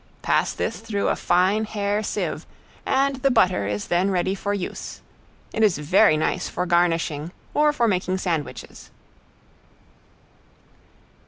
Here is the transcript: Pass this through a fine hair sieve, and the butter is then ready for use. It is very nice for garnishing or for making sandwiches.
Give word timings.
Pass 0.23 0.53
this 0.53 0.79
through 0.79 1.09
a 1.09 1.15
fine 1.15 1.65
hair 1.65 2.01
sieve, 2.01 2.47
and 2.87 3.17
the 3.17 3.29
butter 3.29 3.67
is 3.67 3.85
then 3.85 4.09
ready 4.09 4.33
for 4.33 4.51
use. 4.51 4.99
It 5.53 5.61
is 5.61 5.77
very 5.77 6.17
nice 6.17 6.49
for 6.49 6.65
garnishing 6.65 7.31
or 7.53 7.71
for 7.71 7.87
making 7.87 8.17
sandwiches. 8.17 8.89